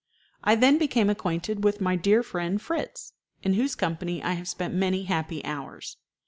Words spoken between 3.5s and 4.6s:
whose company I have